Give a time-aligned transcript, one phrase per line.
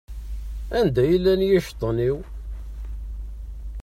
[0.79, 2.17] Anda i llan yiceṭṭen-iw?